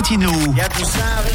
[0.00, 0.30] Latino.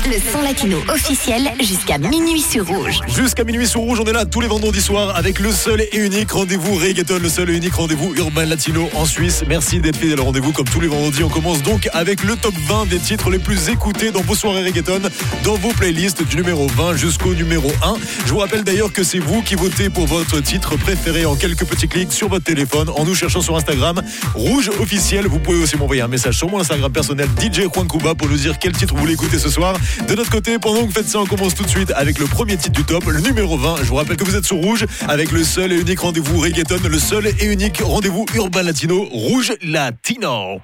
[0.07, 2.99] Le son latino officiel jusqu'à minuit sur Rouge.
[3.15, 5.97] Jusqu'à minuit sur Rouge, on est là tous les vendredis soirs avec le seul et
[5.97, 9.43] unique rendez-vous reggaeton, le seul et unique rendez-vous urbain latino en Suisse.
[9.47, 11.23] Merci d'être fidèle au rendez-vous comme tous les vendredis.
[11.23, 14.63] On commence donc avec le top 20 des titres les plus écoutés dans vos soirées
[14.63, 15.01] reggaeton,
[15.43, 17.95] dans vos playlists du numéro 20 jusqu'au numéro 1.
[18.25, 21.65] Je vous rappelle d'ailleurs que c'est vous qui votez pour votre titre préféré en quelques
[21.65, 24.01] petits clics sur votre téléphone en nous cherchant sur Instagram
[24.33, 25.27] Rouge officiel.
[25.27, 28.37] Vous pouvez aussi m'envoyer un message sur mon Instagram personnel DJ Juan Cuba pour nous
[28.37, 29.75] dire quel titre vous voulez écouter ce soir.
[30.07, 32.25] De notre côté, pendant que vous faites ça, on commence tout de suite avec le
[32.25, 33.77] premier titre du top, le numéro 20.
[33.79, 36.79] Je vous rappelle que vous êtes sur Rouge avec le seul et unique rendez-vous reggaeton,
[36.89, 40.59] le seul et unique rendez-vous urbain latino, Rouge Latino.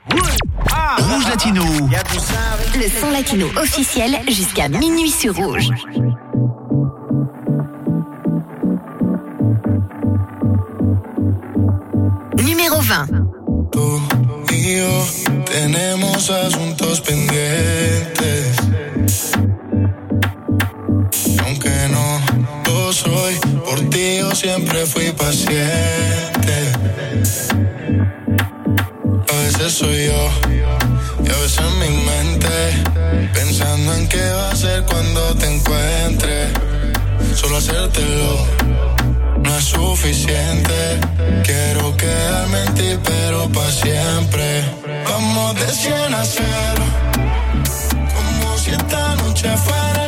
[0.97, 1.63] Rouge Latino.
[2.75, 5.69] Le son latino officiel jusqu'à minuit sur Rouge.
[12.37, 13.07] Numéro 20.
[13.71, 14.01] Tú
[14.53, 15.20] y yo
[15.51, 18.55] tenemos asuntos pendientes.
[21.43, 22.21] Aunque no
[22.65, 23.35] lo soy,
[23.65, 26.71] por ti yo siempre fui paciente.
[29.29, 30.29] A veces soy yo
[31.25, 36.47] y a veces mi mente pensando en qué va a ser cuando te encuentre.
[37.35, 38.60] Solo hacértelo
[39.61, 40.99] es suficiente.
[41.43, 44.45] Quiero quedarme en ti, pero para siempre.
[45.05, 46.45] Vamos de 100 a 0.
[48.15, 50.00] Como si esta noche fuera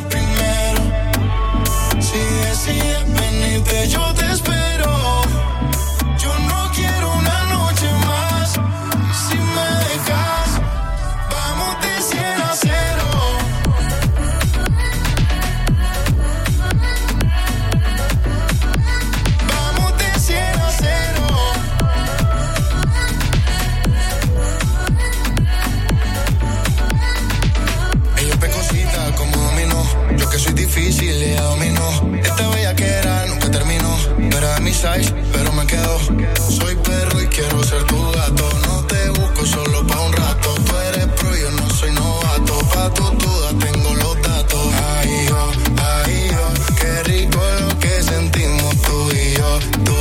[49.60, 49.93] tú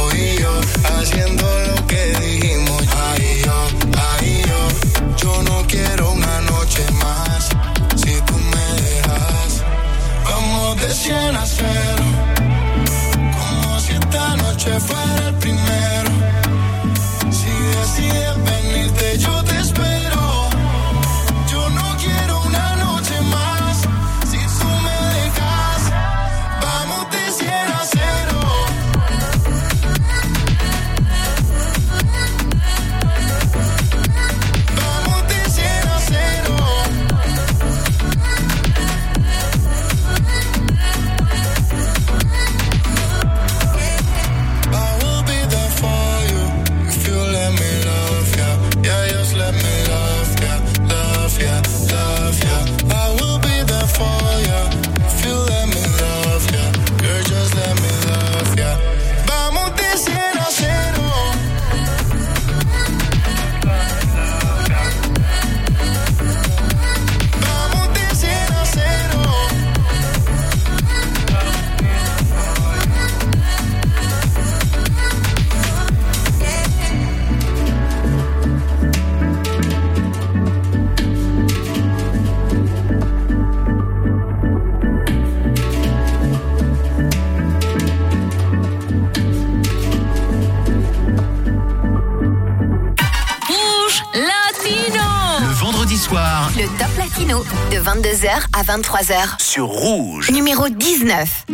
[96.12, 99.40] soir Le top latino de 22h à 23h.
[99.42, 100.30] sur Rouge.
[100.30, 101.46] Numéro 19.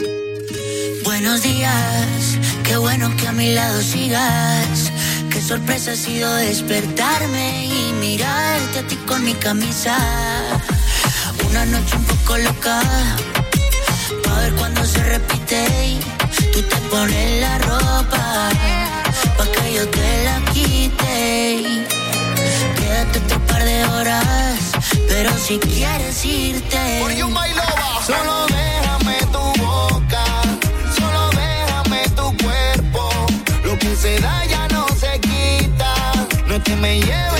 [1.04, 2.22] Buenos días,
[2.64, 4.92] qué bueno que a mi lado sigas.
[5.30, 9.96] Qué sorpresa ha sido despertarme y mirarte a ti con mi camisa.
[11.48, 12.80] Una noche un poco loca,
[14.24, 15.60] pa' ver cuando se repite.
[15.86, 16.00] y
[16.52, 18.50] Tú te pones la ropa,
[19.36, 21.86] pa' que yo te la quite.
[22.76, 24.47] Quédate otro par de horas,
[25.08, 27.00] pero si quieres irte.
[28.06, 30.24] Solo déjame tu boca,
[30.98, 33.10] solo déjame tu cuerpo.
[33.64, 35.94] Lo que se da ya no se quita.
[36.46, 37.37] No te me lleves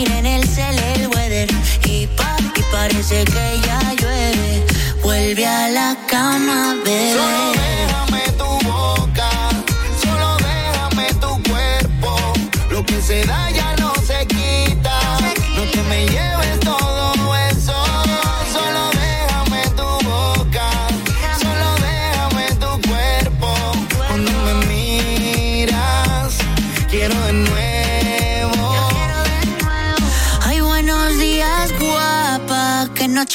[0.00, 1.48] mi, ya miré en el cel el weather.
[1.84, 2.08] Y
[2.56, 4.64] y parece que ya llueve.
[5.02, 7.79] Vuelve a la cama, bebé.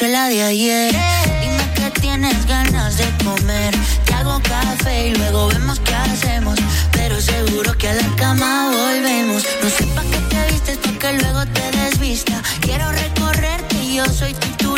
[0.03, 0.93] De ayer.
[1.41, 3.73] Dime que tienes ganas de comer.
[4.05, 6.59] Te hago café y luego vemos qué hacemos.
[6.91, 8.64] Pero seguro que a la cama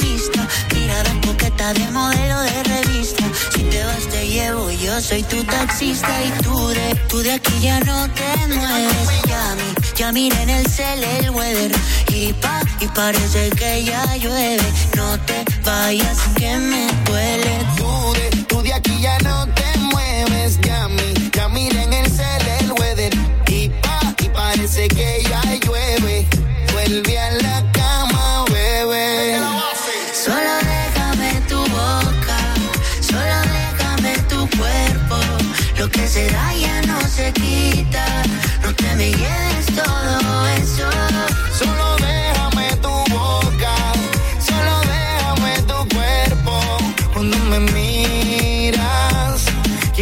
[0.08, 0.48] turista.
[0.74, 3.24] Mirada coqueta de modelo de revista.
[3.54, 6.10] Si te vas, te llevo, yo soy tu taxista.
[6.24, 9.10] Y tú de, tú de aquí ya no te mueves.
[9.28, 9.56] Ya,
[9.96, 11.72] ya miré en el cel el weather.
[12.10, 14.64] Y pa, y parece que ya llueve.
[14.96, 17.66] No te vayas, que me duele.
[17.78, 20.88] Tú de, tú de aquí ya no te mueves, ya
[21.34, 23.14] ya mira en el cel el weather
[23.48, 26.26] y pa, y parece que ya llueve.
[26.74, 27.17] Vuelve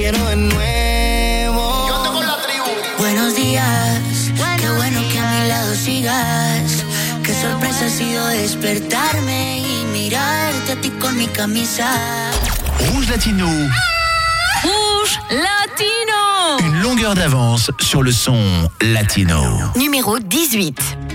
[0.06, 1.88] quiero de nuevo.
[1.88, 2.66] Yo tengo la tribu.
[3.00, 4.02] Buenos días,
[4.60, 6.84] qué bueno que a mi lado sigas.
[7.24, 11.90] Qué sorpresa ha sido despertarme y mirarte a ti con mi camisa.
[12.92, 13.48] Rouge Latino.
[14.64, 19.72] Rouge Latino Une longueur d'avance sur le son latino.
[19.76, 21.15] Numéro 18.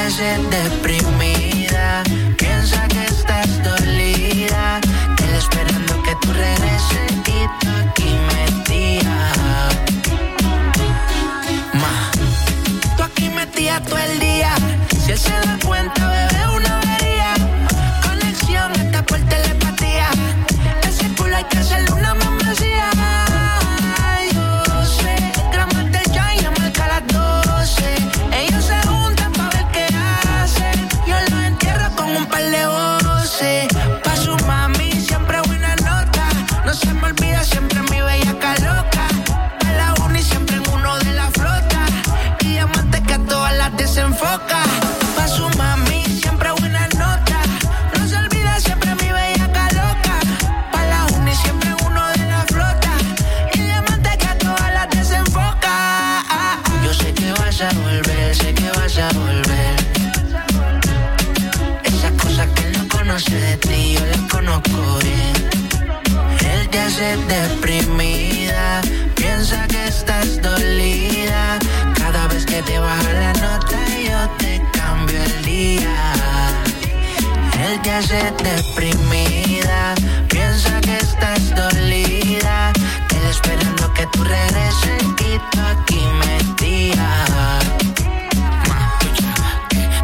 [0.00, 2.02] Hace deprimida,
[2.38, 4.80] piensa que estás dolida.
[5.22, 9.32] Él esperando que tú regreses y tú aquí metida.
[11.74, 12.10] Ma,
[12.96, 14.54] tú aquí metida todo el día.
[15.04, 16.27] Si él se da cuenta, bebé,
[77.82, 79.94] Te hace deprimida,
[80.28, 82.72] piensa que estás dolida.
[83.14, 87.58] Él esperando que tú regreses y tú aquí metida.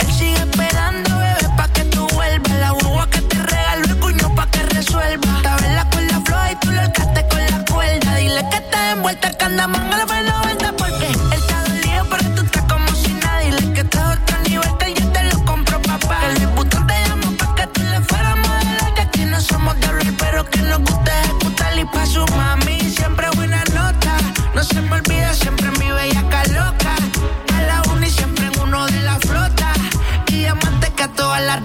[0.00, 2.52] Él sigue esperando, bebé, pa' que tú vuelvas.
[2.61, 5.43] La guagua que te regaló el cuño pa' que resuelva.
[5.66, 6.83] En la cuerda floja y tú lo
[7.28, 8.16] con la cuerda.
[8.16, 10.07] Dile que estás envuelta el candamán a la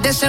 [0.09, 0.23] las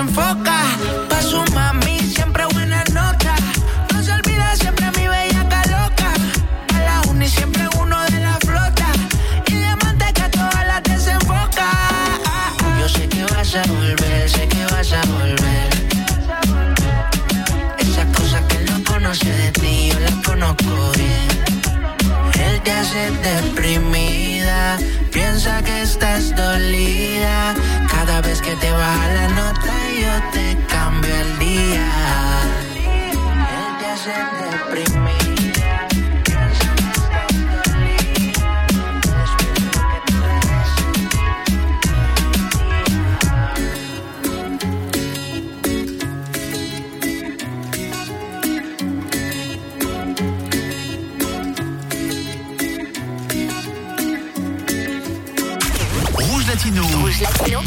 [56.61, 56.83] Latino.
[56.83, 57.61] Rouge Latino.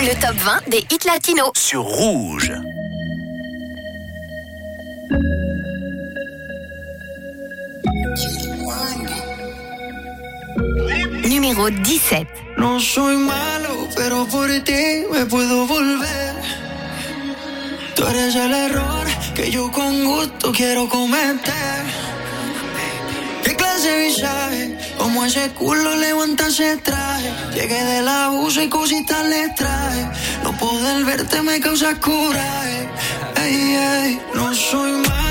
[0.00, 1.52] Le top 20 des hits latinos.
[1.54, 2.50] Sur Rouge.
[11.28, 12.26] Numéro 17.
[12.56, 16.34] No soy malo, pero por ti me puedo volver.
[17.94, 22.01] Tú eres el error que yo con gusto quiero cometer.
[24.96, 27.32] Como ese culo levanta ese traje.
[27.52, 30.08] Llegué del abuso y cositas le traje.
[30.44, 32.88] No poder verte me causa coraje.
[33.42, 35.21] Ey, ey, no soy malo,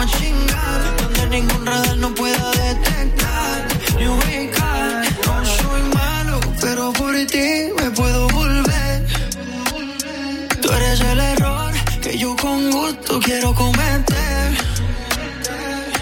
[0.00, 0.96] vamos chingar.
[0.96, 5.02] Donde ningún radar no pueda detectar ni ubicar.
[5.26, 9.06] No soy malo, pero por ti me puedo volver.
[10.60, 14.56] Tú eres el error que yo con gusto quiero cometer.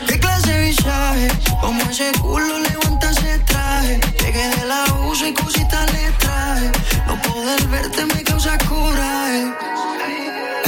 [0.06, 1.28] ¿Qué clase de visaje?
[1.60, 4.00] Como ese culo levanta ese traje.
[4.20, 6.70] Llegué del abuso y cositas le traje.
[7.06, 9.44] No poder verte me causa coraje.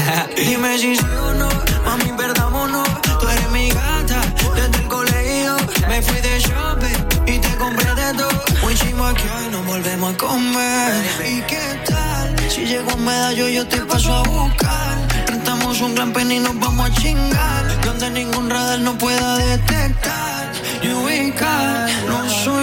[0.37, 1.50] Dime si sí o no,
[10.01, 11.05] volvemos a comer.
[11.27, 12.37] ¿Y qué tal?
[12.51, 14.99] Si llego a medallo, yo te paso a buscar.
[15.27, 17.81] Rentamos un gran pen y nos vamos a chingar.
[17.85, 20.53] Donde ningún radar no pueda detectar
[20.83, 21.89] ni ubicar.
[22.09, 22.60] No soy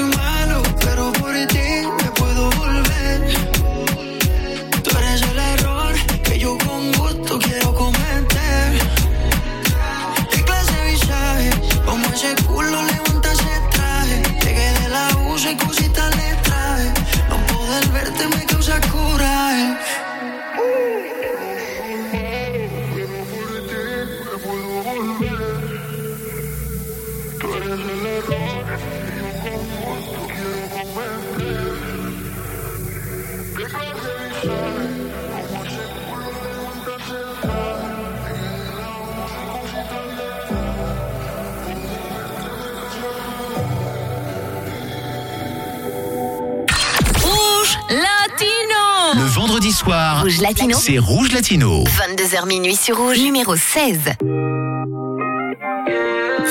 [49.78, 50.76] soir, Rouge Latino.
[50.76, 51.84] c'est Rouge Latino.
[51.84, 53.20] 22h minuit sur Rouge.
[53.20, 54.00] Numéro 16.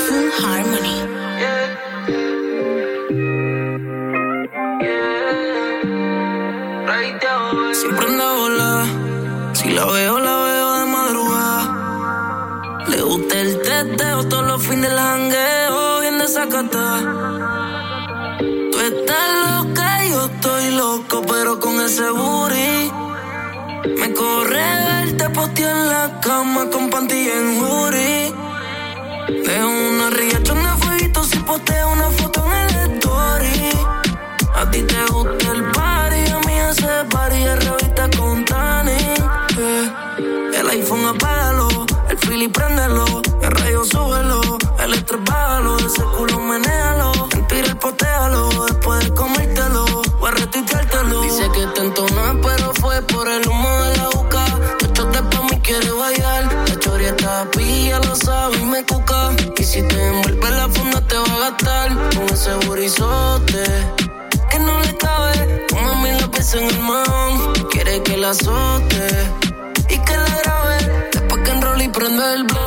[0.05, 1.03] Full Harmony.
[7.73, 8.85] Siempre anda volada.
[9.55, 11.63] Si la veo, la veo de madrugada.
[12.89, 16.01] Le gusta el teteo todos los fines del jangueo.
[16.01, 16.87] Bien desacata.
[18.73, 22.56] Tú estás loca y yo estoy loco, pero con ese booty.
[23.87, 28.35] Me corre el te posteo en la cama con pantilla en jury.
[29.29, 33.71] De una riachón de fueguito si posteo una foto en el story.
[34.57, 38.91] A ti te gusta el party, a mí ese party es revista con Tani.
[39.59, 39.91] Eh,
[40.59, 43.26] el iPhone apágalo, el Philly préndelo.
[61.89, 63.65] mal con ese burizote
[64.51, 65.67] que no le cabe.
[65.71, 69.09] Como a mí la pesa en el man, quiere que la azote
[69.89, 71.09] y que la grabe.
[71.13, 72.66] Después que enrola y prende el blog.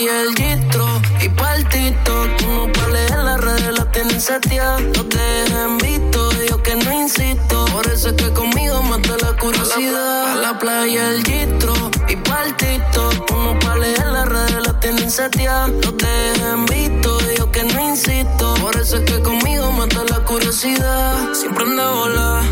[0.00, 0.86] y el distro.
[1.20, 4.78] Y partito, como pales en las redes la tienen setia.
[4.78, 7.66] No te dejen visto, yo que no insisto.
[7.66, 10.32] Por eso es que conmigo mata la curiosidad.
[10.32, 11.74] A la, playa el distro.
[12.08, 15.66] Y partito, como pales en las redes la tienen setia.
[15.66, 17.18] No te dejen visto,
[17.52, 18.54] que no insisto.
[18.60, 21.34] Por eso es que conmigo mata la curiosidad.
[21.34, 22.42] Siempre anda bola.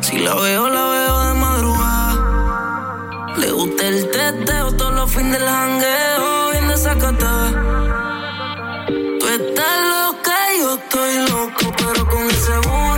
[0.00, 2.16] Si la veo, la veo de madrugada.
[3.36, 6.49] Le gusta el teteo todos los fines del jangueo
[6.80, 7.50] desacatada.
[9.18, 12.89] Tú estás loca, y yo estoy loco, pero con el segundo.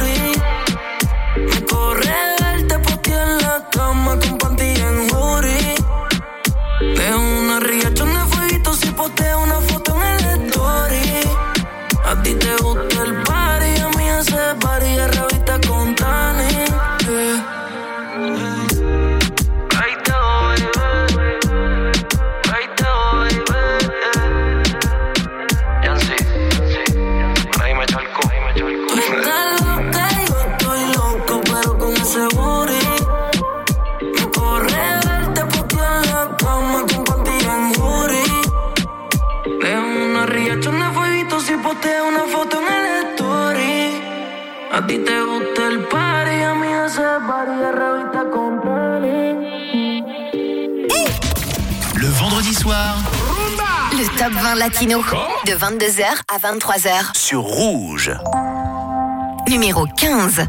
[51.94, 52.96] Le vendredi soir.
[53.92, 55.04] Le top 20 latino.
[55.46, 57.16] De 22h à 23h.
[57.16, 58.12] Sur Rouge.
[59.48, 60.46] Numéro 15.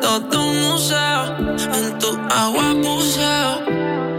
[0.00, 1.36] todo un museo.
[1.78, 3.52] En tu agua buceo.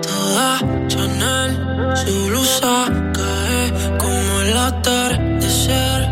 [0.02, 1.52] Toda Chanel,
[1.96, 6.07] su blusa cae como el atardecer.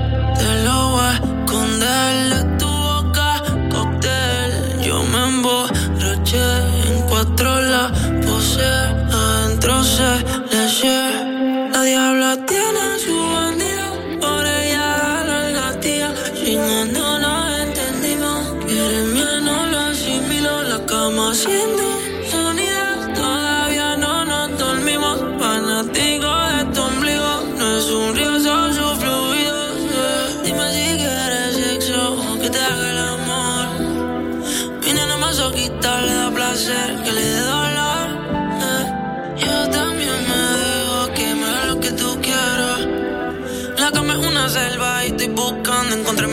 [44.45, 46.24] conoce el vibe, estoy buscando encontrar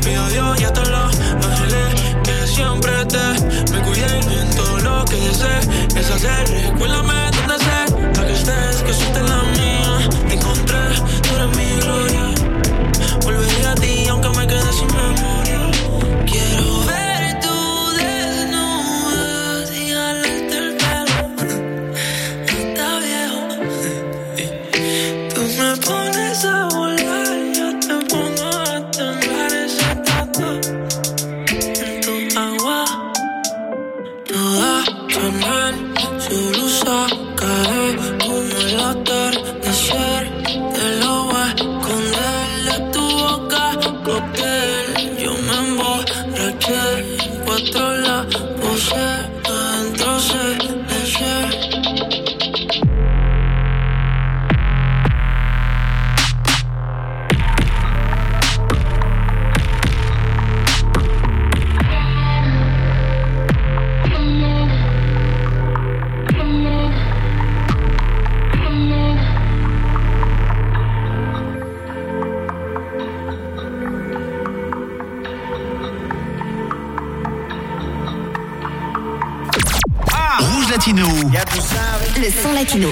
[0.00, 4.78] pido a Dios y a todos los ángeles que siempre te me cuiden en todo
[4.78, 5.60] lo que desee.
[5.96, 7.15] Esa se recuérdame
[47.56, 48.15] otro lado.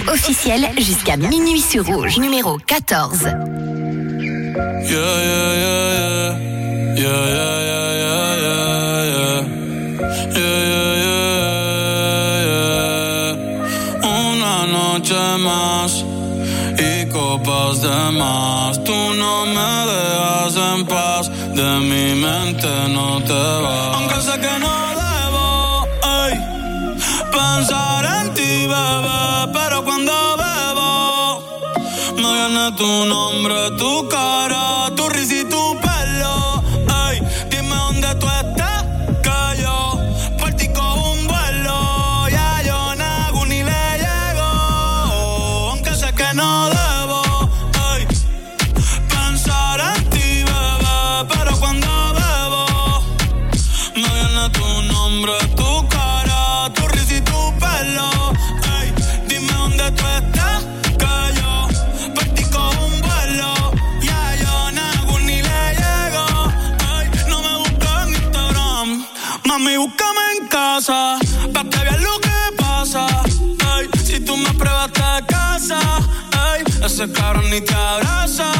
[0.08, 2.18] Officiel jusqu'à minuit sur Rouge.
[2.18, 3.22] Numéro 14.
[3.22, 3.32] Yeah,
[4.84, 6.38] yeah, yeah, yeah.
[6.96, 8.60] Yeah, yeah, yeah, yeah, yeah,
[9.14, 9.40] yeah.
[10.34, 12.70] Yeah, yeah, yeah, yeah.
[14.30, 15.92] Una noche más
[16.78, 17.96] y copas de
[21.54, 22.68] de mente
[23.26, 23.44] te
[32.48, 34.73] me viene tu nombre, tu cara,
[76.94, 78.54] ese cabrón ni te abraza.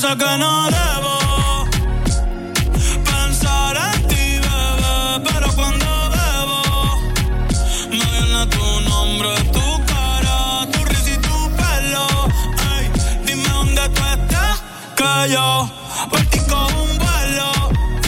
[0.00, 1.14] Sé que no debo.
[3.10, 6.60] Pensar en ti, bebé, pero cuando bebo
[7.90, 10.38] me viene tu nombre, tu cara,
[10.72, 12.06] tu risa y tu pelo.
[12.72, 12.84] Ey,
[13.26, 14.56] dime dónde tú estás,
[14.98, 15.70] que yo
[16.10, 17.50] por ti cojo un vuelo.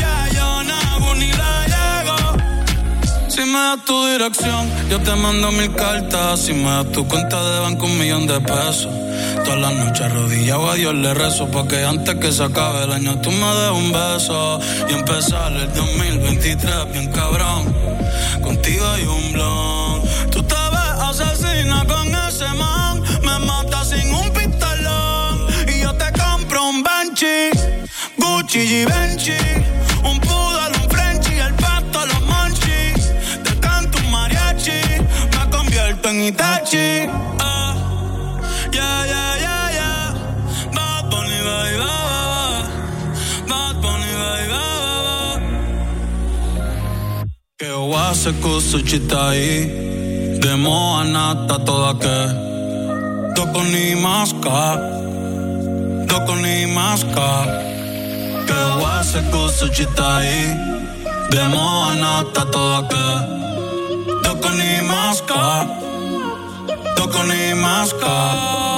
[0.01, 2.19] Ya yo nago ni le llego.
[3.29, 6.41] Si me das tu dirección, yo te mando mil cartas.
[6.41, 9.02] Si me das tu cuenta de banco, un millón de pesos.
[9.53, 10.71] Todas las noches arrodillado.
[10.71, 13.93] A Dios le rezo Porque antes que se acabe el año tú me des un
[13.93, 14.59] beso.
[14.89, 17.75] Y empezar el 2023 bien cabrón.
[18.41, 20.03] Contigo hay un blon.
[20.31, 23.03] Tú te ves asesina con ese man.
[23.23, 25.47] Me mata sin un pistolón.
[25.69, 27.51] Y yo te compro un Benchi
[28.17, 29.37] Gucci y Benchi
[30.03, 33.13] Un poodle, un Frenchie El pato, los monchis
[33.45, 34.81] Te canto un mariachi
[35.31, 37.52] Me convierto en Itachi
[48.13, 54.77] Che ho a se cosa città Demo a nata toda che Doko ni maska
[56.05, 57.47] Doko ni maska
[58.45, 60.21] Che ho a se cosa città
[61.31, 63.07] Demo a nata toda che
[64.23, 65.67] Doko ni maska
[66.95, 68.72] Doko ni maska